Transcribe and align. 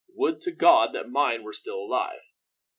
Would 0.15 0.41
to 0.41 0.51
God 0.51 0.93
that 0.93 1.11
mine 1.11 1.43
were 1.43 1.53
still 1.53 1.75
alive." 1.83 2.21